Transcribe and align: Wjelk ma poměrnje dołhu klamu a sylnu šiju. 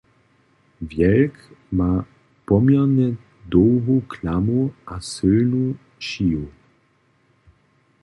Wjelk 0.89 1.35
ma 1.77 1.89
poměrnje 2.47 3.07
dołhu 3.51 4.01
klamu 4.11 4.73
a 4.93 4.95
sylnu 5.01 5.65
šiju. 5.99 6.45